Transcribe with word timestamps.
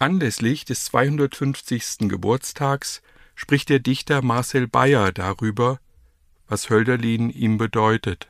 Anlässlich 0.00 0.64
des 0.64 0.86
250. 0.86 2.08
Geburtstags 2.08 3.00
spricht 3.36 3.68
der 3.68 3.78
Dichter 3.78 4.22
Marcel 4.22 4.66
Bayer 4.66 5.12
darüber, 5.12 5.78
was 6.48 6.68
Hölderlin 6.68 7.30
ihm 7.30 7.58
bedeutet. 7.58 8.26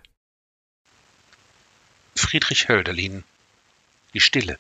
Friedrich 2.15 2.69
Hölderlin 2.69 3.25
Die 4.13 4.21
Stille 4.21 4.59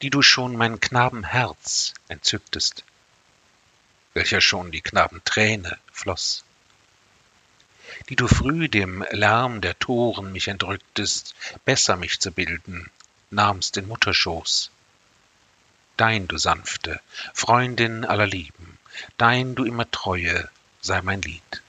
Die 0.00 0.08
du 0.08 0.22
schon 0.22 0.56
mein 0.56 0.80
Knabenherz 0.80 1.92
entzücktest, 2.08 2.84
welcher 4.14 4.40
schon 4.40 4.70
die 4.70 4.80
Knabenträne 4.80 5.78
floß, 5.92 6.42
die 8.08 8.16
du 8.16 8.28
früh 8.28 8.70
dem 8.70 9.04
Lärm 9.10 9.60
der 9.60 9.78
Toren 9.78 10.32
mich 10.32 10.48
entrücktest, 10.48 11.34
besser 11.66 11.96
mich 11.96 12.18
zu 12.18 12.32
bilden, 12.32 12.90
nahmst 13.34 13.76
in 13.76 13.88
Mutterschoß. 13.88 14.70
Dein, 15.96 16.26
du 16.26 16.38
sanfte, 16.38 17.00
Freundin 17.32 18.04
aller 18.04 18.26
Lieben, 18.26 18.78
dein, 19.16 19.54
du 19.54 19.64
immer 19.64 19.90
Treue, 19.90 20.48
sei 20.80 21.02
mein 21.02 21.22
Lied. 21.22 21.62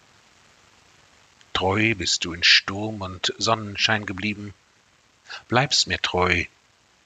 Treu 1.53 1.95
bist 1.95 2.25
du 2.25 2.33
in 2.33 2.43
Sturm 2.43 3.01
und 3.01 3.33
Sonnenschein 3.37 4.05
geblieben, 4.05 4.53
bleibst 5.47 5.87
mir 5.87 6.01
treu, 6.01 6.45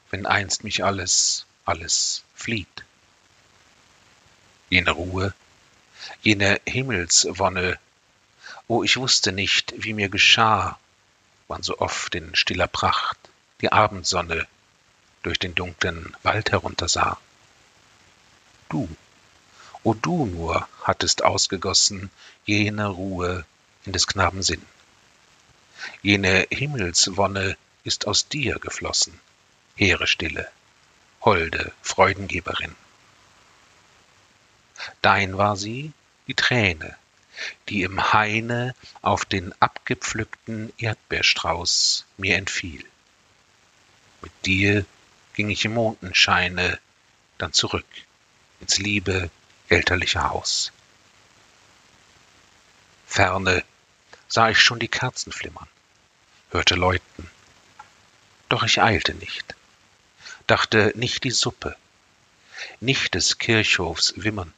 wenn 0.10 0.26
einst 0.26 0.64
mich 0.64 0.84
alles, 0.84 1.46
alles 1.66 2.24
flieht. 2.34 2.84
Jene 4.70 4.92
Ruhe, 4.92 5.34
jene 6.22 6.60
Himmelswonne, 6.66 7.78
o 8.68 8.84
ich 8.84 8.98
wusste 8.98 9.32
nicht, 9.32 9.74
wie 9.78 9.94
mir 9.94 10.10
geschah, 10.10 10.80
wann 11.48 11.62
so 11.62 11.78
oft 11.80 12.16
in 12.16 12.36
stiller 12.36 12.68
Pracht 12.68 13.20
die 13.62 13.72
Abendsonne 13.72 14.48
durch 15.24 15.40
den 15.40 15.56
dunklen 15.56 16.16
Wald 16.24 16.52
heruntersah. 16.52 17.18
Du, 18.70 18.88
o 19.84 19.94
du 19.94 20.26
nur 20.26 20.68
hattest 20.84 21.24
ausgegossen 21.24 22.10
jene 22.46 22.88
Ruhe 22.88 23.46
in 23.86 23.94
des 23.94 24.08
Knaben 24.08 24.44
Sinn. 24.44 24.66
Jene 26.02 26.48
Himmelswonne 26.52 27.58
ist 27.84 28.08
aus 28.08 28.28
dir 28.28 28.60
geflossen, 28.60 29.20
hehre 29.76 30.08
Stille, 30.08 30.50
holde 31.22 31.72
Freudengeberin. 31.82 32.76
Dein 35.02 35.38
war 35.38 35.56
sie, 35.56 35.92
die 36.28 36.34
Träne, 36.34 36.96
die 37.68 37.84
im 37.84 38.14
Haine 38.14 38.76
auf 39.02 39.26
den 39.26 39.54
abgepflückten 39.62 40.72
Erdbeerstrauß 40.78 42.06
mir 42.18 42.38
entfiel. 42.38 42.86
Mit 44.22 44.32
dir 44.46 44.86
ging 45.34 45.50
ich 45.50 45.66
im 45.66 45.74
Mondenscheine 45.74 46.80
dann 47.38 47.54
zurück 47.54 47.86
ins 48.60 48.78
liebe 48.78 49.30
elterliche 49.70 50.30
Haus. 50.30 50.72
Ferne 53.08 53.64
sah 54.28 54.50
ich 54.50 54.60
schon 54.60 54.80
die 54.80 54.88
Kerzen 54.88 55.32
flimmern, 55.32 55.68
hörte 56.52 56.76
läuten. 56.76 57.30
Doch 58.50 58.64
ich 58.64 58.82
eilte 58.82 59.14
nicht, 59.14 59.56
dachte 60.48 60.92
nicht 60.96 61.24
die 61.24 61.32
Suppe, 61.32 61.76
nicht 62.80 63.14
des 63.14 63.38
Kirchhofs 63.38 64.14
Wimmern, 64.18 64.54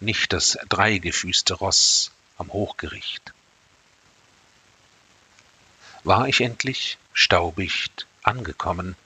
nicht 0.00 0.32
das 0.32 0.58
dreigefüßte 0.68 1.54
Ross 1.54 2.10
am 2.38 2.52
Hochgericht. 2.52 3.32
War 6.04 6.28
ich 6.28 6.40
endlich, 6.40 6.98
staubicht, 7.12 8.06
angekommen, 8.24 8.96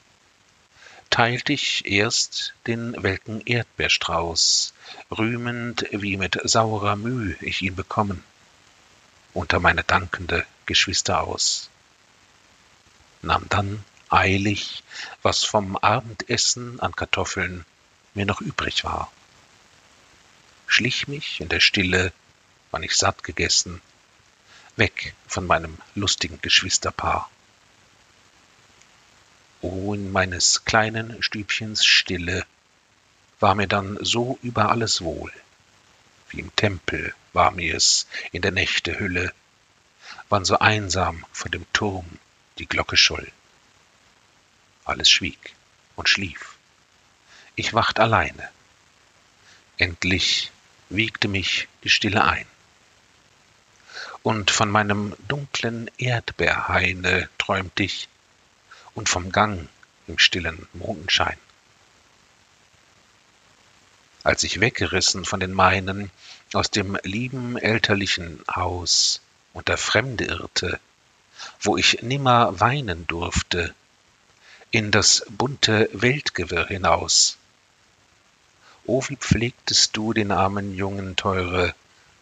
teilt 1.10 1.50
ich 1.50 1.86
erst 1.86 2.54
den 2.66 3.02
welken 3.02 3.40
Erdbeerstrauß, 3.40 4.72
rühmend, 5.10 5.86
wie 5.90 6.16
mit 6.16 6.38
saurer 6.44 6.96
Müh 6.96 7.34
ich 7.40 7.62
ihn 7.62 7.74
bekommen, 7.74 8.22
unter 9.34 9.60
meine 9.60 9.84
dankende 9.84 10.46
Geschwister 10.66 11.22
aus, 11.22 11.70
nahm 13.22 13.46
dann 13.48 13.84
eilig, 14.10 14.82
was 15.22 15.44
vom 15.44 15.76
Abendessen 15.76 16.80
an 16.80 16.94
Kartoffeln 16.94 17.64
mir 18.14 18.26
noch 18.26 18.40
übrig 18.40 18.84
war, 18.84 19.10
schlich 20.66 21.08
mich 21.08 21.40
in 21.40 21.48
der 21.48 21.60
Stille, 21.60 22.12
wann 22.70 22.82
ich 22.82 22.96
satt 22.96 23.24
gegessen, 23.24 23.80
weg 24.76 25.14
von 25.26 25.46
meinem 25.46 25.78
lustigen 25.94 26.40
Geschwisterpaar. 26.40 27.30
O, 29.60 29.92
in 29.92 30.12
meines 30.12 30.64
kleinen 30.64 31.22
Stübchens 31.22 31.84
Stille 31.84 32.46
war 33.40 33.54
mir 33.54 33.66
dann 33.66 33.98
so 34.00 34.38
über 34.42 34.70
alles 34.70 35.02
wohl, 35.02 35.32
wie 36.30 36.40
im 36.40 36.54
Tempel 36.54 37.14
war 37.32 37.50
mir 37.50 37.76
es 37.76 38.06
in 38.32 38.42
der 38.42 38.52
Nächte 38.52 38.98
Hülle, 38.98 39.32
wann 40.28 40.44
so 40.44 40.58
einsam 40.58 41.24
vor 41.32 41.50
dem 41.50 41.66
Turm 41.72 42.06
die 42.58 42.66
Glocke 42.66 42.96
scholl. 42.96 43.30
Alles 44.84 45.10
schwieg 45.10 45.54
und 45.96 46.08
schlief. 46.08 46.56
Ich 47.56 47.74
wacht 47.74 47.98
alleine. 47.98 48.48
Endlich 49.76 50.52
wiegte 50.88 51.28
mich 51.28 51.68
die 51.84 51.90
Stille 51.90 52.24
ein. 52.24 52.46
Und 54.22 54.50
von 54.50 54.70
meinem 54.70 55.14
dunklen 55.26 55.90
Erdbeerhaine 55.98 57.28
träumt 57.38 57.78
ich, 57.80 58.08
und 58.98 59.08
vom 59.08 59.30
Gang 59.30 59.68
im 60.08 60.18
stillen 60.18 60.66
Mondenschein. 60.72 61.36
Als 64.24 64.42
ich 64.42 64.58
weggerissen 64.58 65.24
von 65.24 65.38
den 65.38 65.52
meinen 65.52 66.10
aus 66.52 66.72
dem 66.72 66.98
lieben 67.04 67.56
elterlichen 67.56 68.42
Haus 68.52 69.20
unter 69.52 69.76
Fremde 69.76 70.24
irrte, 70.24 70.80
wo 71.60 71.76
ich 71.76 72.02
nimmer 72.02 72.58
weinen 72.58 73.06
durfte, 73.06 73.72
in 74.72 74.90
das 74.90 75.24
bunte 75.28 75.88
Weltgewirr 75.92 76.66
hinaus. 76.66 77.36
O 78.84 79.00
wie 79.06 79.16
pflegtest 79.16 79.96
du 79.96 80.12
den 80.12 80.32
armen 80.32 80.74
Jungen, 80.74 81.14
Teure, 81.14 81.72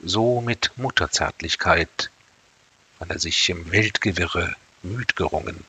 so 0.04 0.42
mit 0.42 0.72
Mutterzärtlichkeit, 0.76 2.10
weil 2.98 3.10
er 3.12 3.18
sich 3.18 3.48
im 3.48 3.72
Weltgewirre 3.72 4.54
müd 4.82 5.16
gerungen 5.16 5.64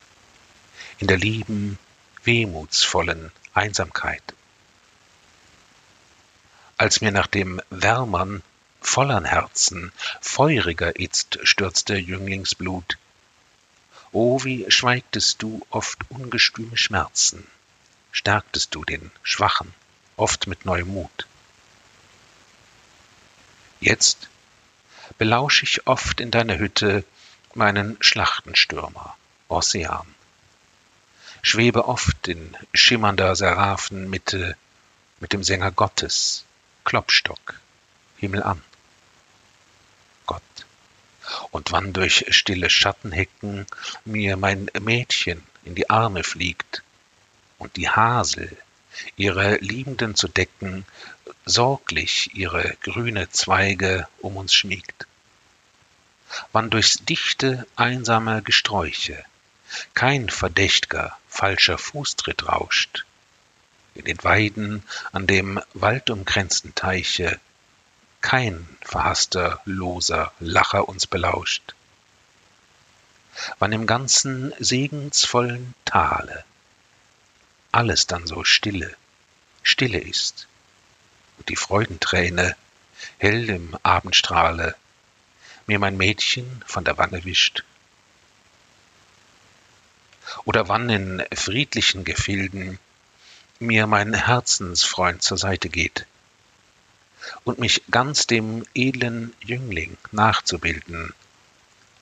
in 0.98 1.06
der 1.06 1.18
lieben, 1.18 1.78
wehmutsvollen 2.24 3.30
Einsamkeit. 3.54 4.22
Als 6.76 7.00
mir 7.00 7.12
nach 7.12 7.26
dem 7.26 7.60
wärmern, 7.70 8.42
vollern 8.80 9.24
Herzen 9.24 9.92
feuriger 10.20 10.98
itzt 10.98 11.38
stürzte 11.42 11.96
Jünglingsblut, 11.96 12.98
o 14.12 14.42
wie 14.44 14.70
schweigtest 14.70 15.42
du 15.42 15.66
oft 15.70 15.98
ungestüme 16.10 16.76
Schmerzen, 16.76 17.46
stärktest 18.12 18.74
du 18.74 18.84
den 18.84 19.10
Schwachen, 19.22 19.74
oft 20.16 20.46
mit 20.46 20.64
neuem 20.64 20.88
Mut. 20.88 21.26
Jetzt 23.80 24.28
belausch 25.18 25.62
ich 25.62 25.86
oft 25.86 26.20
in 26.20 26.30
deiner 26.30 26.58
Hütte 26.58 27.04
meinen 27.54 27.96
Schlachtenstürmer, 28.00 29.16
Ocean 29.48 30.06
schwebe 31.42 31.86
oft 31.86 32.28
in 32.28 32.56
schimmernder 32.74 33.34
Seraphenmitte 33.36 34.56
mit 35.20 35.32
dem 35.32 35.42
Sänger 35.42 35.70
Gottes, 35.70 36.44
Klopstock, 36.84 37.60
Himmel 38.16 38.42
an. 38.42 38.62
Gott. 40.26 40.42
Und 41.50 41.72
wann 41.72 41.92
durch 41.92 42.26
stille 42.30 42.70
Schattenhecken 42.70 43.66
mir 44.04 44.36
mein 44.36 44.70
Mädchen 44.80 45.42
in 45.64 45.74
die 45.74 45.90
Arme 45.90 46.24
fliegt 46.24 46.82
und 47.58 47.76
die 47.76 47.88
Hasel, 47.88 48.56
ihre 49.16 49.56
Liebenden 49.56 50.14
zu 50.14 50.28
decken, 50.28 50.84
sorglich 51.44 52.34
ihre 52.34 52.76
grüne 52.82 53.30
Zweige 53.30 54.08
um 54.20 54.36
uns 54.36 54.54
schmiegt. 54.54 55.06
Wann 56.52 56.70
durchs 56.70 57.04
dichte, 57.04 57.66
einsame 57.76 58.42
Gesträuche 58.42 59.24
kein 59.94 60.28
verdächt'ger, 60.28 61.16
falscher 61.28 61.78
Fußtritt 61.78 62.48
rauscht. 62.48 63.04
in 63.94 64.04
den 64.04 64.22
Weiden 64.22 64.84
an 65.12 65.26
dem 65.26 65.60
waldumkränzten 65.74 66.74
Teiche 66.74 67.40
kein 68.20 68.68
verhasster, 68.80 69.60
loser 69.64 70.32
Lacher 70.38 70.88
uns 70.88 71.06
belauscht. 71.06 71.74
Wann 73.58 73.72
im 73.72 73.86
ganzen 73.86 74.52
segensvollen 74.58 75.74
Tale 75.84 76.44
alles 77.70 78.06
dann 78.06 78.26
so 78.26 78.44
stille, 78.44 78.96
stille 79.62 79.98
ist 79.98 80.48
und 81.38 81.48
die 81.48 81.56
Freudenträne 81.56 82.56
hell 83.18 83.48
im 83.50 83.76
Abendstrahle 83.82 84.74
mir 85.66 85.78
mein 85.78 85.96
Mädchen 85.96 86.64
von 86.66 86.84
der 86.84 86.98
Wange 86.98 87.24
wischt. 87.24 87.64
Oder 90.44 90.68
wann 90.68 90.88
in 90.90 91.24
friedlichen 91.34 92.04
Gefilden 92.04 92.78
mir 93.60 93.86
mein 93.86 94.14
Herzensfreund 94.14 95.22
zur 95.22 95.38
Seite 95.38 95.68
geht 95.68 96.06
und 97.44 97.58
mich 97.58 97.82
ganz 97.90 98.26
dem 98.26 98.64
edlen 98.74 99.34
Jüngling 99.40 99.96
nachzubilden, 100.12 101.12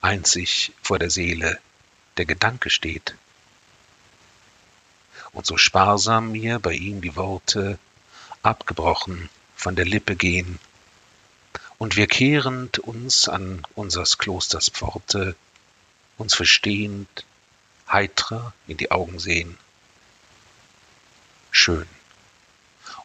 einzig 0.01 0.71
vor 0.81 0.99
der 0.99 1.09
Seele 1.09 1.59
der 2.17 2.25
Gedanke 2.25 2.69
steht. 2.69 3.15
Und 5.31 5.45
so 5.45 5.57
sparsam 5.57 6.31
mir 6.31 6.59
bei 6.59 6.73
ihm 6.73 7.01
die 7.01 7.15
Worte 7.15 7.77
abgebrochen 8.41 9.29
von 9.55 9.75
der 9.75 9.85
Lippe 9.85 10.15
gehen, 10.15 10.59
und 11.79 11.95
wir 11.95 12.07
kehrend 12.07 12.79
uns 12.79 13.29
an 13.29 13.63
unsers 13.75 14.17
Klosters 14.17 14.69
Pforte, 14.69 15.35
uns 16.17 16.33
verstehend, 16.33 17.25
heitrer 17.89 18.53
in 18.67 18.77
die 18.77 18.91
Augen 18.91 19.19
sehen. 19.19 19.57
Schön, 21.51 21.87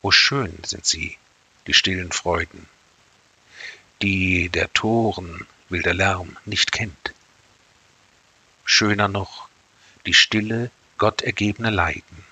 o 0.03 0.11
schön 0.11 0.59
sind 0.65 0.85
sie, 0.85 1.17
die 1.67 1.75
stillen 1.75 2.13
Freuden, 2.13 2.69
die 4.03 4.49
der 4.49 4.73
Toren 4.73 5.47
wilder 5.69 5.95
Lärm 5.95 6.37
nicht 6.45 6.73
kennt. 6.73 7.15
Schöner 8.65 9.09
noch 9.09 9.49
die 10.07 10.15
stille, 10.15 10.71
gottergebene 10.99 11.71
Leiden, 11.71 12.25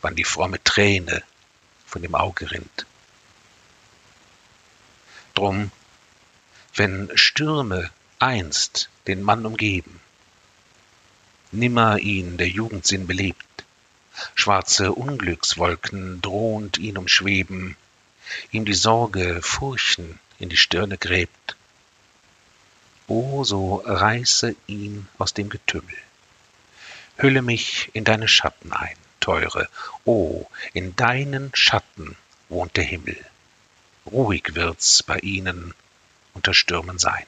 wann 0.00 0.16
die 0.16 0.24
fromme 0.24 0.62
Träne 0.62 1.22
von 1.86 2.02
dem 2.02 2.14
Auge 2.14 2.50
rinnt. 2.50 2.86
Drum, 5.34 5.70
wenn 6.74 7.10
Stürme 7.14 7.90
einst 8.18 8.90
den 9.06 9.22
Mann 9.22 9.46
umgeben, 9.46 10.00
nimmer 11.54 11.98
ihn 11.98 12.36
der 12.36 12.48
Jugendsinn 12.48 13.06
belebt, 13.06 13.64
schwarze 14.34 14.92
Unglückswolken 14.92 16.20
drohend 16.20 16.78
ihn 16.78 16.98
umschweben, 16.98 17.76
ihm 18.50 18.64
die 18.64 18.74
Sorge 18.74 19.40
Furchen 19.42 20.18
in 20.38 20.48
die 20.48 20.56
Stirne 20.56 20.98
gräbt. 20.98 21.56
O, 23.06 23.44
so 23.44 23.82
reiße 23.84 24.56
ihn 24.66 25.08
aus 25.18 25.34
dem 25.34 25.48
Getümmel, 25.48 25.96
hülle 27.16 27.42
mich 27.42 27.90
in 27.92 28.04
deine 28.04 28.28
Schatten 28.28 28.72
ein, 28.72 28.96
teure, 29.20 29.68
o, 30.04 30.46
in 30.72 30.96
deinen 30.96 31.50
Schatten 31.54 32.16
wohnt 32.48 32.76
der 32.76 32.84
Himmel 32.84 33.16
ruhig 34.06 34.54
wird's 34.54 35.02
bei 35.02 35.18
ihnen 35.18 35.74
unter 36.34 36.54
Stürmen 36.54 36.98
sein. 36.98 37.26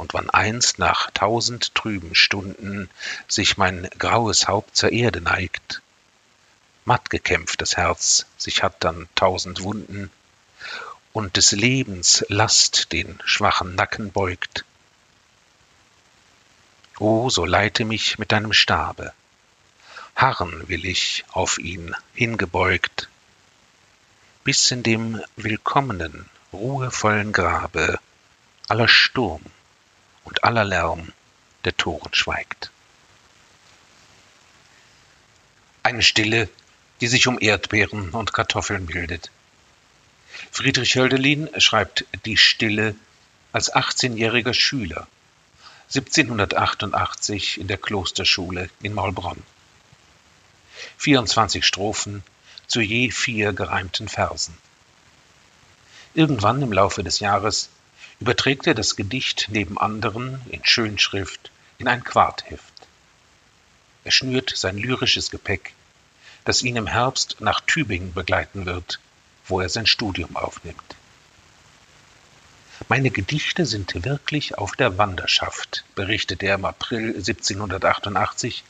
Und 0.00 0.14
wann 0.14 0.30
einst 0.30 0.78
nach 0.78 1.10
tausend 1.10 1.74
trüben 1.74 2.14
Stunden 2.14 2.88
sich 3.28 3.58
mein 3.58 3.86
graues 3.98 4.48
Haupt 4.48 4.74
zur 4.74 4.92
Erde 4.92 5.20
neigt, 5.20 5.82
matt 6.86 7.10
gekämpft 7.10 7.60
das 7.60 7.76
Herz 7.76 8.24
sich 8.38 8.62
hat 8.62 8.82
dann 8.82 9.10
tausend 9.14 9.62
Wunden, 9.62 10.10
und 11.12 11.36
des 11.36 11.52
Lebens 11.52 12.24
Last 12.28 12.92
den 12.92 13.20
schwachen 13.26 13.74
Nacken 13.74 14.10
beugt. 14.10 14.64
O, 16.98 17.28
so 17.28 17.44
leite 17.44 17.84
mich 17.84 18.18
mit 18.18 18.32
deinem 18.32 18.54
Stabe, 18.54 19.12
harren 20.16 20.66
will 20.66 20.86
ich 20.86 21.26
auf 21.30 21.58
ihn 21.58 21.94
hingebeugt, 22.14 23.10
bis 24.44 24.70
in 24.70 24.82
dem 24.82 25.20
willkommenen, 25.36 26.24
ruhevollen 26.54 27.32
Grabe 27.32 28.00
aller 28.66 28.88
Sturm 28.88 29.42
und 30.24 30.44
aller 30.44 30.64
Lärm 30.64 31.12
der 31.64 31.76
Toren 31.76 32.12
schweigt. 32.14 32.70
Eine 35.82 36.02
Stille, 36.02 36.48
die 37.00 37.06
sich 37.06 37.26
um 37.26 37.38
Erdbeeren 37.40 38.10
und 38.10 38.32
Kartoffeln 38.32 38.86
bildet. 38.86 39.30
Friedrich 40.50 40.96
Hölderlin 40.96 41.48
schreibt 41.58 42.04
die 42.24 42.36
Stille 42.36 42.94
als 43.52 43.72
18-jähriger 43.72 44.54
Schüler 44.54 45.06
1788 45.92 47.58
in 47.58 47.66
der 47.66 47.76
Klosterschule 47.76 48.70
in 48.80 48.94
Maulbronn. 48.94 49.42
24 50.98 51.66
Strophen 51.66 52.22
zu 52.68 52.80
je 52.80 53.10
vier 53.10 53.52
gereimten 53.52 54.08
Versen. 54.08 54.56
Irgendwann 56.14 56.62
im 56.62 56.72
Laufe 56.72 57.02
des 57.02 57.18
Jahres 57.18 57.70
überträgt 58.20 58.66
er 58.66 58.74
das 58.74 58.96
Gedicht 58.96 59.48
neben 59.50 59.78
anderen 59.78 60.40
in 60.50 60.64
Schönschrift 60.64 61.50
in 61.78 61.88
ein 61.88 62.04
Quartheft. 62.04 62.74
Er 64.04 64.12
schnürt 64.12 64.52
sein 64.54 64.76
lyrisches 64.76 65.30
Gepäck, 65.30 65.72
das 66.44 66.62
ihn 66.62 66.76
im 66.76 66.86
Herbst 66.86 67.40
nach 67.40 67.60
Tübingen 67.60 68.12
begleiten 68.12 68.66
wird, 68.66 69.00
wo 69.46 69.60
er 69.60 69.68
sein 69.68 69.86
Studium 69.86 70.36
aufnimmt. 70.36 70.96
Meine 72.88 73.10
Gedichte 73.10 73.66
sind 73.66 74.04
wirklich 74.04 74.56
auf 74.58 74.72
der 74.72 74.98
Wanderschaft, 74.98 75.84
berichtet 75.94 76.42
er 76.42 76.54
im 76.54 76.64
April 76.64 77.14
1788, 77.14 78.64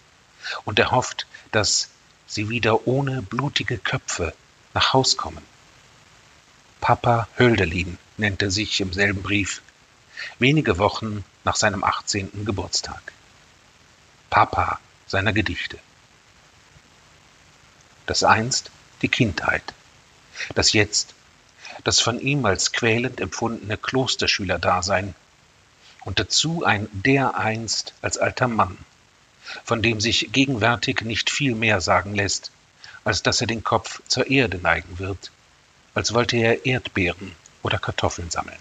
und 0.64 0.78
er 0.78 0.90
hofft, 0.90 1.26
dass 1.52 1.90
sie 2.26 2.48
wieder 2.48 2.86
ohne 2.86 3.22
blutige 3.22 3.78
Köpfe 3.78 4.34
nach 4.74 4.92
Haus 4.92 5.16
kommen. 5.16 5.44
Papa 6.80 7.28
Hölderlin 7.38 7.98
nennt 8.16 8.42
er 8.42 8.50
sich 8.50 8.80
im 8.80 8.92
selben 8.92 9.22
Brief, 9.22 9.62
wenige 10.38 10.78
Wochen 10.78 11.24
nach 11.44 11.56
seinem 11.56 11.84
18. 11.84 12.44
Geburtstag. 12.44 13.12
Papa 14.30 14.80
seiner 15.06 15.32
Gedichte. 15.32 15.78
Das 18.06 18.24
einst 18.24 18.70
die 19.02 19.08
Kindheit, 19.08 19.74
das 20.54 20.72
jetzt 20.72 21.14
das 21.84 22.00
von 22.00 22.20
ihm 22.20 22.44
als 22.44 22.72
quälend 22.72 23.20
empfundene 23.20 23.76
Klosterschülerdasein 23.76 25.14
und 26.04 26.18
dazu 26.18 26.64
ein 26.64 26.88
dereinst 26.92 27.94
als 28.02 28.18
alter 28.18 28.48
Mann, 28.48 28.76
von 29.64 29.82
dem 29.82 30.00
sich 30.00 30.30
gegenwärtig 30.32 31.02
nicht 31.02 31.30
viel 31.30 31.54
mehr 31.54 31.80
sagen 31.80 32.14
lässt, 32.14 32.50
als 33.04 33.22
dass 33.22 33.40
er 33.40 33.46
den 33.46 33.64
Kopf 33.64 34.00
zur 34.06 34.30
Erde 34.30 34.58
neigen 34.58 34.98
wird, 34.98 35.30
als 35.94 36.14
wollte 36.14 36.36
er 36.36 36.66
Erdbeeren 36.66 37.32
oder 37.62 37.78
Kartoffeln 37.78 38.30
sammeln. 38.30 38.58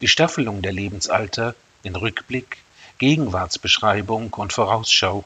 Die 0.00 0.08
Staffelung 0.08 0.62
der 0.62 0.72
Lebensalter 0.72 1.54
in 1.82 1.96
Rückblick, 1.96 2.58
Gegenwartsbeschreibung 2.98 4.32
und 4.34 4.52
Vorausschau 4.52 5.24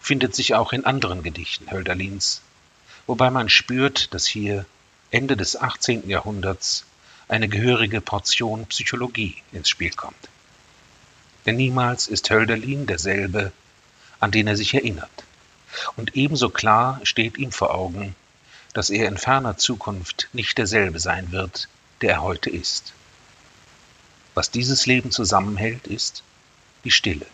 findet 0.00 0.34
sich 0.34 0.54
auch 0.54 0.72
in 0.72 0.84
anderen 0.84 1.22
Gedichten 1.22 1.70
Hölderlins, 1.70 2.42
wobei 3.06 3.30
man 3.30 3.48
spürt, 3.48 4.12
dass 4.14 4.26
hier 4.26 4.66
Ende 5.10 5.36
des 5.36 5.56
18. 5.60 6.08
Jahrhunderts 6.08 6.84
eine 7.28 7.48
gehörige 7.48 8.00
Portion 8.00 8.66
Psychologie 8.66 9.36
ins 9.52 9.68
Spiel 9.68 9.90
kommt. 9.90 10.28
Denn 11.46 11.56
niemals 11.56 12.06
ist 12.06 12.30
Hölderlin 12.30 12.86
derselbe, 12.86 13.52
an 14.20 14.30
den 14.30 14.46
er 14.46 14.56
sich 14.56 14.74
erinnert. 14.74 15.24
Und 15.96 16.16
ebenso 16.16 16.50
klar 16.50 17.00
steht 17.02 17.38
ihm 17.38 17.52
vor 17.52 17.74
Augen, 17.74 18.14
dass 18.74 18.90
er 18.90 19.08
in 19.08 19.16
ferner 19.16 19.56
Zukunft 19.56 20.28
nicht 20.32 20.58
derselbe 20.58 20.98
sein 20.98 21.32
wird, 21.32 21.68
der 22.02 22.10
er 22.10 22.22
heute 22.22 22.50
ist. 22.50 22.92
Was 24.34 24.50
dieses 24.50 24.84
Leben 24.84 25.10
zusammenhält, 25.10 25.86
ist 25.86 26.24
die 26.82 26.90
Stille. 26.90 27.26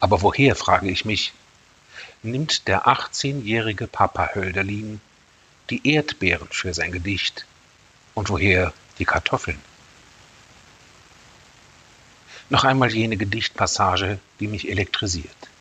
Aber 0.00 0.22
woher, 0.22 0.56
frage 0.56 0.88
ich 0.90 1.04
mich, 1.04 1.32
nimmt 2.22 2.68
der 2.68 2.86
18-jährige 2.86 3.88
Papa 3.88 4.30
Hölderlin 4.34 5.00
die 5.70 5.86
Erdbeeren 5.92 6.48
für 6.50 6.72
sein 6.72 6.92
Gedicht 6.92 7.46
und 8.14 8.30
woher 8.30 8.72
die 8.98 9.04
Kartoffeln? 9.04 9.60
Noch 12.48 12.64
einmal 12.64 12.92
jene 12.92 13.16
Gedichtpassage, 13.16 14.18
die 14.38 14.46
mich 14.46 14.68
elektrisiert. 14.68 15.51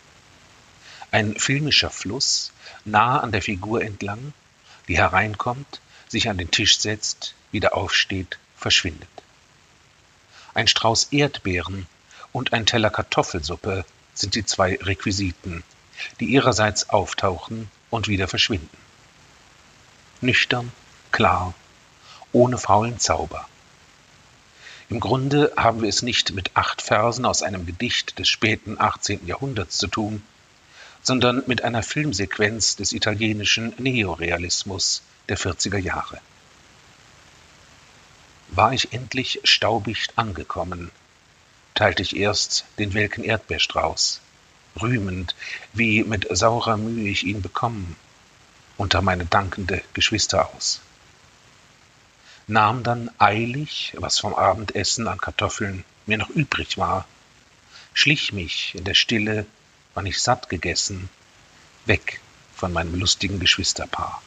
Ein 1.11 1.35
filmischer 1.37 1.89
Fluss, 1.89 2.53
nah 2.85 3.19
an 3.19 3.33
der 3.33 3.41
Figur 3.41 3.81
entlang, 3.81 4.33
die 4.87 4.97
hereinkommt, 4.97 5.81
sich 6.07 6.29
an 6.29 6.37
den 6.37 6.51
Tisch 6.51 6.79
setzt, 6.79 7.35
wieder 7.51 7.75
aufsteht, 7.75 8.39
verschwindet. 8.55 9.09
Ein 10.53 10.67
Strauß 10.67 11.09
Erdbeeren 11.11 11.85
und 12.31 12.53
ein 12.53 12.65
Teller 12.65 12.89
Kartoffelsuppe 12.89 13.83
sind 14.13 14.35
die 14.35 14.45
zwei 14.45 14.77
Requisiten, 14.81 15.63
die 16.21 16.25
ihrerseits 16.25 16.89
auftauchen 16.89 17.69
und 17.89 18.07
wieder 18.07 18.29
verschwinden. 18.29 18.77
Nüchtern, 20.21 20.71
klar, 21.11 21.53
ohne 22.31 22.57
faulen 22.57 22.99
Zauber. 22.99 23.49
Im 24.89 25.01
Grunde 25.01 25.51
haben 25.57 25.81
wir 25.81 25.89
es 25.89 26.01
nicht 26.01 26.31
mit 26.31 26.51
acht 26.53 26.81
Versen 26.81 27.25
aus 27.25 27.43
einem 27.43 27.65
Gedicht 27.65 28.19
des 28.19 28.29
späten 28.29 28.79
18. 28.79 29.25
Jahrhunderts 29.25 29.77
zu 29.77 29.87
tun, 29.87 30.23
sondern 31.03 31.43
mit 31.47 31.63
einer 31.63 31.83
Filmsequenz 31.83 32.75
des 32.75 32.93
italienischen 32.93 33.73
Neorealismus 33.77 35.01
der 35.29 35.37
40er 35.37 35.77
Jahre. 35.77 36.19
War 38.49 38.73
ich 38.73 38.93
endlich 38.93 39.39
staubicht 39.43 40.17
angekommen, 40.17 40.91
teilte 41.73 42.03
ich 42.03 42.15
erst 42.15 42.65
den 42.79 42.93
welken 42.93 43.23
Erdbeerstrauß, 43.23 44.21
rühmend, 44.81 45.35
wie 45.73 46.03
mit 46.03 46.27
saurer 46.29 46.77
Mühe 46.77 47.09
ich 47.09 47.23
ihn 47.23 47.41
bekommen, 47.41 47.95
unter 48.77 49.01
meine 49.01 49.25
dankende 49.25 49.81
Geschwister 49.93 50.49
aus 50.53 50.81
nahm 52.51 52.83
dann 52.83 53.09
eilig, 53.17 53.93
was 53.97 54.19
vom 54.19 54.35
Abendessen 54.35 55.07
an 55.07 55.19
Kartoffeln 55.19 55.83
mir 56.05 56.17
noch 56.17 56.29
übrig 56.29 56.77
war, 56.77 57.07
schlich 57.93 58.33
mich 58.33 58.75
in 58.75 58.83
der 58.83 58.93
Stille, 58.93 59.45
wann 59.93 60.05
ich 60.05 60.21
satt 60.21 60.49
gegessen, 60.49 61.09
weg 61.85 62.19
von 62.55 62.73
meinem 62.73 62.95
lustigen 62.99 63.39
Geschwisterpaar. 63.39 64.21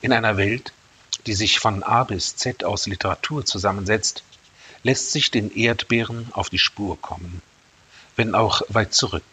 In 0.00 0.12
einer 0.12 0.36
Welt, 0.36 0.72
die 1.26 1.34
sich 1.34 1.58
von 1.58 1.82
A 1.82 2.04
bis 2.04 2.36
Z 2.36 2.64
aus 2.64 2.86
Literatur 2.86 3.46
zusammensetzt, 3.46 4.22
lässt 4.82 5.12
sich 5.12 5.30
den 5.30 5.50
Erdbeeren 5.50 6.28
auf 6.32 6.50
die 6.50 6.58
Spur 6.58 7.00
kommen, 7.00 7.40
wenn 8.16 8.34
auch 8.34 8.60
weit 8.68 8.92
zurück, 8.92 9.24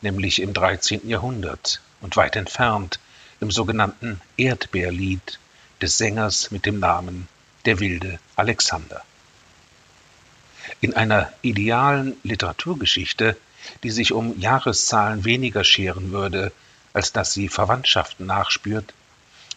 nämlich 0.00 0.40
im 0.40 0.54
13. 0.54 1.08
Jahrhundert 1.08 1.80
und 2.00 2.16
weit 2.16 2.36
entfernt 2.36 3.00
im 3.40 3.50
sogenannten 3.50 4.20
Erdbeerlied 4.36 5.40
des 5.80 5.98
Sängers 5.98 6.52
mit 6.52 6.66
dem 6.66 6.78
Namen 6.78 7.28
Der 7.64 7.80
wilde 7.80 8.20
Alexander. 8.36 9.02
In 10.80 10.94
einer 10.94 11.32
idealen 11.42 12.16
Literaturgeschichte, 12.22 13.36
die 13.82 13.90
sich 13.90 14.12
um 14.12 14.38
Jahreszahlen 14.38 15.24
weniger 15.24 15.64
scheren 15.64 16.12
würde, 16.12 16.52
als 16.92 17.12
dass 17.12 17.32
sie 17.32 17.48
Verwandtschaften 17.48 18.26
nachspürt, 18.26 18.92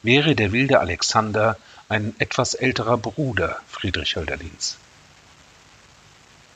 wäre 0.04 0.36
der 0.36 0.52
wilde 0.52 0.80
Alexander 0.80 1.58
ein 1.90 2.16
etwas 2.20 2.54
älterer 2.54 2.98
Bruder 2.98 3.60
Friedrich 3.68 4.16
Hölderlins. 4.16 4.78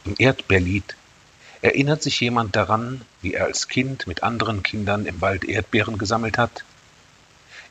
Im 0.05 0.15
Erdbeerlied 0.17 0.95
erinnert 1.61 2.01
sich 2.01 2.19
jemand 2.19 2.55
daran, 2.55 3.01
wie 3.21 3.33
er 3.33 3.45
als 3.45 3.67
Kind 3.67 4.07
mit 4.07 4.23
anderen 4.23 4.63
Kindern 4.63 5.05
im 5.05 5.21
Wald 5.21 5.43
Erdbeeren 5.43 5.97
gesammelt 5.97 6.37
hat 6.37 6.63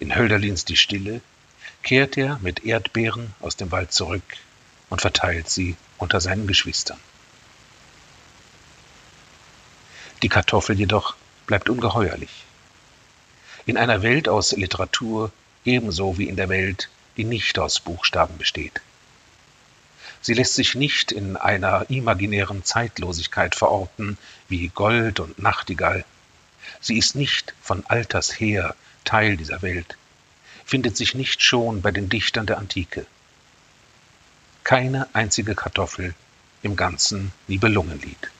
in 0.00 0.14
Hölderlins 0.14 0.64
Die 0.64 0.76
Stille 0.76 1.20
kehrt 1.82 2.16
er 2.16 2.38
mit 2.40 2.64
Erdbeeren 2.64 3.34
aus 3.40 3.56
dem 3.56 3.72
Wald 3.72 3.92
zurück 3.92 4.22
und 4.90 5.00
verteilt 5.00 5.48
sie 5.48 5.76
unter 5.98 6.20
seinen 6.20 6.46
Geschwistern. 6.46 6.98
Die 10.22 10.28
Kartoffel 10.28 10.78
jedoch 10.78 11.14
bleibt 11.46 11.68
ungeheuerlich. 11.68 12.44
In 13.66 13.76
einer 13.76 14.02
Welt 14.02 14.28
aus 14.28 14.52
Literatur 14.52 15.30
ebenso 15.64 16.18
wie 16.18 16.28
in 16.28 16.36
der 16.36 16.48
Welt, 16.48 16.88
die 17.16 17.24
nicht 17.24 17.58
aus 17.58 17.80
Buchstaben 17.80 18.38
besteht. 18.38 18.80
Sie 20.20 20.34
lässt 20.34 20.54
sich 20.54 20.74
nicht 20.74 21.12
in 21.12 21.36
einer 21.36 21.88
imaginären 21.90 22.64
Zeitlosigkeit 22.64 23.54
verorten 23.54 24.18
wie 24.48 24.68
Gold 24.68 25.20
und 25.20 25.38
Nachtigall. 25.38 26.04
Sie 26.80 26.98
ist 26.98 27.14
nicht 27.14 27.54
von 27.62 27.84
alters 27.86 28.40
her 28.40 28.74
Teil 29.04 29.36
dieser 29.36 29.62
Welt, 29.62 29.96
findet 30.64 30.96
sich 30.96 31.14
nicht 31.14 31.42
schon 31.42 31.82
bei 31.82 31.92
den 31.92 32.08
Dichtern 32.08 32.46
der 32.46 32.58
Antike. 32.58 33.06
Keine 34.68 35.08
einzige 35.14 35.54
Kartoffel 35.54 36.14
im 36.60 36.76
ganzen 36.76 37.32
Nibelungenlied. 37.46 38.30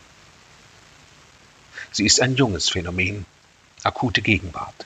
Sie 1.90 2.04
ist 2.04 2.20
ein 2.20 2.36
junges 2.36 2.68
Phänomen, 2.68 3.24
akute 3.82 4.20
Gegenwart. 4.20 4.84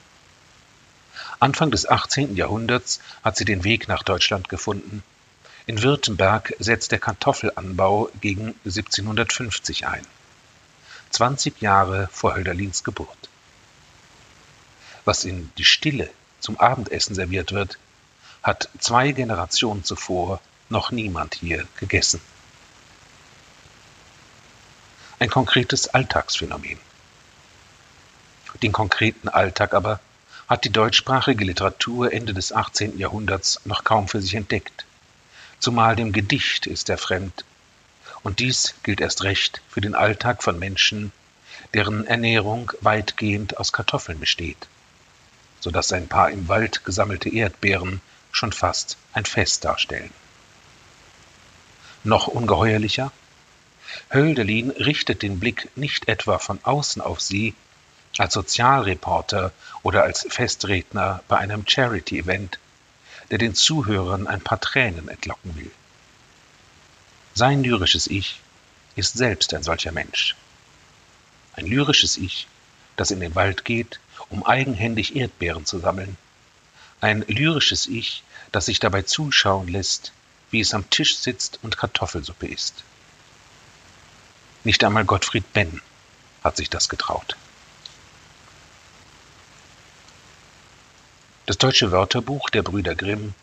Anfang 1.41 1.73
des 1.73 1.89
18. 1.89 2.37
Jahrhunderts 2.37 3.01
hat 3.25 3.37
sie 3.37 3.45
den 3.45 3.65
Weg 3.65 3.89
nach 3.89 4.05
Deutschland 4.05 4.49
gefunden. 4.49 5.03
In 5.67 5.83
Württemberg 5.83 6.55
setzt 6.61 6.93
der 6.93 7.01
Kartoffelanbau 7.01 8.09
gegen 8.21 8.55
1750 8.65 9.89
ein. 9.89 10.07
20 11.11 11.61
Jahre 11.61 12.09
vor 12.13 12.37
Hölderlins 12.37 12.85
Geburt 12.85 13.23
was 15.05 15.25
in 15.25 15.51
die 15.59 15.65
Stille 15.65 16.09
zum 16.39 16.61
Abendessen 16.61 17.17
serviert 17.17 17.51
wird, 17.51 17.79
hat 18.45 18.69
zwei 18.79 19.11
Generationen 19.11 19.83
zuvor 19.83 20.41
noch 20.73 20.91
niemand 20.91 21.37
hier 21.37 21.69
gegessen. 21.79 22.21
Ein 25.21 25.31
konkretes 25.31 25.87
Alltagsphänomen. 25.87 26.79
Den 28.61 28.73
konkreten 28.73 29.29
Alltag 29.29 29.73
aber 29.73 30.01
hat 30.49 30.65
die 30.65 30.71
deutschsprachige 30.71 31.45
Literatur 31.45 32.13
Ende 32.13 32.35
des 32.35 32.53
18. 32.53 32.99
Jahrhunderts 32.99 33.61
noch 33.65 33.85
kaum 33.85 34.09
für 34.09 34.21
sich 34.21 34.35
entdeckt. 34.35 34.85
Zumal 35.61 35.95
dem 35.95 36.13
Gedicht 36.13 36.67
ist 36.67 36.91
er 36.91 36.99
fremd. 36.99 37.45
Und 38.25 38.41
dies 38.41 38.75
gilt 38.83 39.01
erst 39.01 39.23
recht 39.23 39.63
für 39.69 39.81
den 39.81 39.95
Alltag 39.95 40.43
von 40.43 40.59
Menschen, 40.59 41.13
deren 41.73 42.05
Ernährung 42.05 42.73
weitgehend 42.81 43.59
aus 43.59 43.73
Kartoffeln 43.73 44.19
besteht 44.19 44.67
sodass 45.63 45.93
ein 45.93 46.09
paar 46.09 46.31
im 46.31 46.49
Wald 46.49 46.85
gesammelte 46.85 47.29
Erdbeeren 47.29 48.01
schon 48.33 48.53
fast 48.53 48.97
ein 49.13 49.25
Fest 49.25 49.65
darstellen. 49.65 50.11
Noch 52.05 52.27
ungeheuerlicher? 52.27 53.13
Hölderlin 54.13 54.71
richtet 54.71 55.23
den 55.23 55.39
Blick 55.39 55.71
nicht 55.77 56.09
etwa 56.09 56.39
von 56.39 56.59
außen 56.63 57.01
auf 57.01 57.21
sie, 57.21 57.55
als 58.19 58.35
Sozialreporter 58.35 59.53
oder 59.83 60.03
als 60.03 60.27
Festredner 60.29 61.23
bei 61.29 61.39
einem 61.39 61.67
Charity-Event, 61.67 62.59
der 63.31 63.39
den 63.39 63.55
Zuhörern 63.55 64.27
ein 64.27 64.41
paar 64.41 64.61
Tränen 64.61 65.09
entlocken 65.09 65.57
will. 65.57 65.71
Sein 67.35 67.63
lyrisches 67.63 68.07
Ich 68.09 68.41
ist 68.97 69.17
selbst 69.17 69.55
ein 69.55 69.63
solcher 69.63 69.93
Mensch. 69.93 70.37
Ein 71.55 71.67
lyrisches 71.67 72.17
Ich, 72.17 72.47
das 72.97 73.11
in 73.11 73.21
den 73.21 73.35
Wald 73.35 73.65
geht, 73.65 74.01
um 74.29 74.45
eigenhändig 74.45 75.17
Erdbeeren 75.17 75.65
zu 75.65 75.79
sammeln. 75.79 76.17
Ein 77.01 77.25
lyrisches 77.29 77.87
Ich, 77.87 78.23
das 78.51 78.67
sich 78.67 78.81
dabei 78.81 79.03
zuschauen 79.03 79.69
lässt, 79.69 80.13
wie 80.53 80.61
es 80.61 80.75
am 80.75 80.89
Tisch 80.91 81.17
sitzt 81.17 81.59
und 81.63 81.77
Kartoffelsuppe 81.77 82.47
isst. 82.47 82.85
Nicht 84.65 84.85
einmal 84.85 85.05
Gottfried 85.05 85.53
Benn 85.53 85.81
hat 86.45 86.57
sich 86.57 86.71
das 86.71 86.89
getraut. 86.89 87.37
Das 91.47 91.59
deutsche 91.59 91.91
Wörterbuch 91.91 92.51
der 92.51 92.63
Brüder 92.63 92.95
Grimm, 92.95 93.35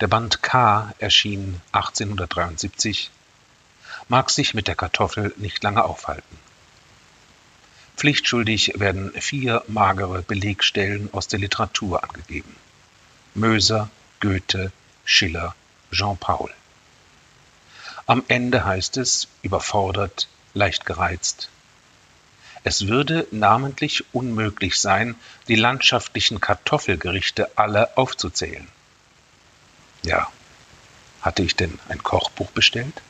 der 0.00 0.08
Band 0.08 0.42
K 0.42 0.92
erschien 0.98 1.60
1873, 1.72 3.10
mag 4.08 4.30
sich 4.30 4.54
mit 4.54 4.66
der 4.66 4.74
Kartoffel 4.74 5.34
nicht 5.36 5.62
lange 5.62 5.84
aufhalten. 5.84 6.38
Pflichtschuldig 7.96 8.74
werden 8.76 9.12
vier 9.20 9.64
magere 9.68 10.22
Belegstellen 10.22 11.12
aus 11.12 11.28
der 11.28 11.40
Literatur 11.40 12.02
angegeben. 12.04 12.54
Möser, 13.34 13.90
Goethe, 14.20 14.72
Schiller, 15.04 15.54
Jean 15.92 16.16
Paul. 16.16 16.50
Am 18.06 18.24
Ende 18.28 18.64
heißt 18.64 18.96
es, 18.96 19.28
überfordert, 19.42 20.28
leicht 20.54 20.86
gereizt, 20.86 21.50
es 22.64 22.88
würde 22.88 23.26
namentlich 23.30 24.04
unmöglich 24.12 24.80
sein, 24.80 25.14
die 25.46 25.54
landschaftlichen 25.54 26.40
Kartoffelgerichte 26.40 27.56
alle 27.56 27.96
aufzuzählen. 27.96 28.66
Ja, 30.02 30.30
hatte 31.22 31.42
ich 31.42 31.56
denn 31.56 31.78
ein 31.88 32.02
Kochbuch 32.02 32.50
bestellt? 32.50 33.00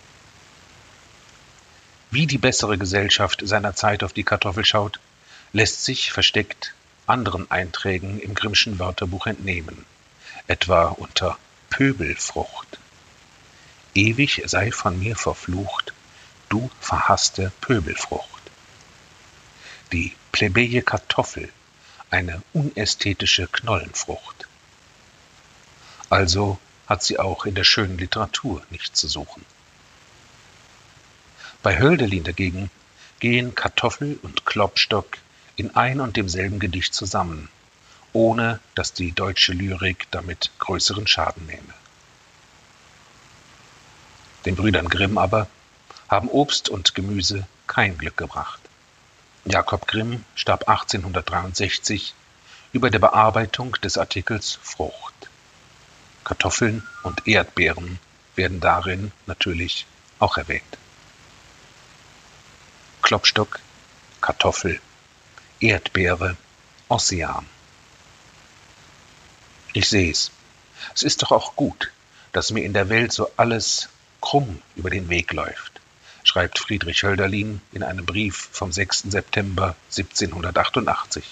wie 2.10 2.26
die 2.26 2.38
bessere 2.38 2.78
Gesellschaft 2.78 3.42
seiner 3.44 3.74
Zeit 3.74 4.02
auf 4.02 4.12
die 4.12 4.24
Kartoffel 4.24 4.64
schaut, 4.64 4.98
lässt 5.52 5.84
sich 5.84 6.12
versteckt 6.12 6.74
anderen 7.06 7.50
Einträgen 7.50 8.20
im 8.20 8.34
Grimmschen 8.34 8.78
Wörterbuch 8.78 9.26
entnehmen, 9.26 9.84
etwa 10.46 10.86
unter 10.88 11.38
Pöbelfrucht. 11.70 12.78
Ewig 13.94 14.42
sei 14.46 14.72
von 14.72 14.98
mir 14.98 15.16
verflucht, 15.16 15.92
du 16.48 16.70
verhasste 16.80 17.52
Pöbelfrucht. 17.60 18.42
Die 19.92 20.14
plebeje 20.32 20.82
Kartoffel, 20.82 21.48
eine 22.10 22.42
unästhetische 22.52 23.46
Knollenfrucht. 23.46 24.48
Also 26.10 26.58
hat 26.86 27.02
sie 27.02 27.18
auch 27.18 27.44
in 27.44 27.54
der 27.54 27.64
schönen 27.64 27.98
Literatur 27.98 28.62
nichts 28.70 28.98
zu 28.98 29.08
suchen. 29.08 29.44
Bei 31.62 31.78
Hölderlin 31.78 32.24
dagegen 32.24 32.70
gehen 33.20 33.54
Kartoffel 33.54 34.18
und 34.22 34.46
Klopstock 34.46 35.18
in 35.56 35.74
ein 35.74 36.00
und 36.00 36.16
demselben 36.16 36.60
Gedicht 36.60 36.94
zusammen, 36.94 37.48
ohne 38.12 38.60
dass 38.74 38.92
die 38.92 39.12
deutsche 39.12 39.52
Lyrik 39.52 40.06
damit 40.10 40.50
größeren 40.58 41.06
Schaden 41.06 41.46
nehme. 41.46 41.74
Den 44.44 44.56
Brüdern 44.56 44.88
Grimm 44.88 45.18
aber 45.18 45.48
haben 46.08 46.28
Obst 46.28 46.68
und 46.68 46.94
Gemüse 46.94 47.46
kein 47.66 47.98
Glück 47.98 48.16
gebracht. 48.16 48.60
Jakob 49.44 49.86
Grimm 49.86 50.24
starb 50.34 50.68
1863 50.68 52.14
über 52.72 52.90
der 52.90 52.98
Bearbeitung 52.98 53.72
des 53.82 53.98
Artikels 53.98 54.58
Frucht. 54.62 55.28
Kartoffeln 56.24 56.86
und 57.02 57.26
Erdbeeren 57.26 57.98
werden 58.36 58.60
darin 58.60 59.12
natürlich 59.26 59.86
auch 60.18 60.36
erwähnt. 60.36 60.78
Klopstock, 63.02 63.60
Kartoffel, 64.20 64.80
Erdbeere, 65.60 66.36
Ozean. 66.88 67.46
Ich 69.78 69.88
seh's. 69.88 70.32
Es 70.92 71.04
ist 71.04 71.22
doch 71.22 71.30
auch 71.30 71.54
gut, 71.54 71.92
dass 72.32 72.50
mir 72.50 72.64
in 72.64 72.72
der 72.72 72.88
Welt 72.88 73.12
so 73.12 73.30
alles 73.36 73.88
krumm 74.20 74.60
über 74.74 74.90
den 74.90 75.08
Weg 75.08 75.32
läuft, 75.32 75.80
schreibt 76.24 76.58
Friedrich 76.58 77.04
Hölderlin 77.04 77.60
in 77.70 77.84
einem 77.84 78.04
Brief 78.04 78.48
vom 78.50 78.72
6. 78.72 79.04
September 79.08 79.76
1788. 79.96 81.24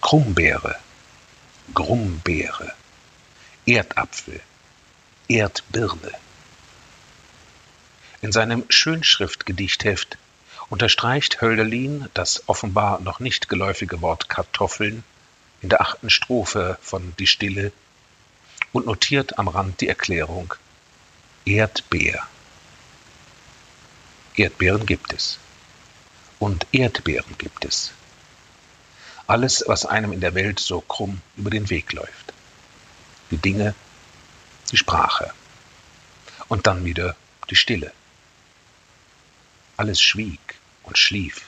Krummbeere, 0.00 0.74
Grumbeere, 1.74 2.74
Erdapfel, 3.66 4.40
Erdbirne. 5.28 6.10
In 8.20 8.32
seinem 8.32 8.64
Schönschriftgedichtheft 8.68 10.18
unterstreicht 10.70 11.40
Hölderlin 11.40 12.08
das 12.14 12.48
offenbar 12.48 12.98
noch 12.98 13.20
nicht 13.20 13.48
geläufige 13.48 14.00
Wort 14.00 14.28
Kartoffeln 14.28 15.04
in 15.64 15.70
der 15.70 15.80
achten 15.80 16.10
Strophe 16.10 16.76
von 16.82 17.16
Die 17.18 17.26
Stille 17.26 17.72
und 18.74 18.84
notiert 18.84 19.38
am 19.38 19.48
Rand 19.48 19.80
die 19.80 19.88
Erklärung 19.88 20.52
Erdbeer. 21.46 22.22
Erdbeeren 24.36 24.84
gibt 24.84 25.14
es. 25.14 25.38
Und 26.38 26.66
Erdbeeren 26.72 27.38
gibt 27.38 27.64
es. 27.64 27.92
Alles, 29.26 29.64
was 29.66 29.86
einem 29.86 30.12
in 30.12 30.20
der 30.20 30.34
Welt 30.34 30.60
so 30.60 30.82
krumm 30.82 31.22
über 31.34 31.48
den 31.48 31.70
Weg 31.70 31.94
läuft. 31.94 32.34
Die 33.30 33.38
Dinge, 33.38 33.74
die 34.70 34.76
Sprache. 34.76 35.32
Und 36.48 36.66
dann 36.66 36.84
wieder 36.84 37.16
die 37.48 37.56
Stille. 37.56 37.90
Alles 39.78 40.02
schwieg 40.02 40.56
und 40.82 40.98
schlief. 40.98 41.40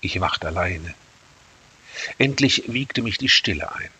Ich 0.00 0.18
wachte 0.18 0.46
alleine. 0.46 0.94
Endlich 2.18 2.64
wiegte 2.66 3.02
mich 3.02 3.18
die 3.18 3.28
Stille 3.28 3.74
ein. 3.74 3.90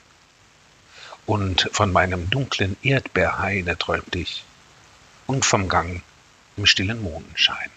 Und 1.26 1.68
von 1.72 1.92
meinem 1.92 2.28
dunklen 2.30 2.76
Erdbeerhaine 2.82 3.78
träumte 3.78 4.18
ich 4.18 4.44
und 5.26 5.44
vom 5.44 5.68
Gang 5.68 6.02
im 6.56 6.66
stillen 6.66 7.02
Mondenschein. 7.02 7.70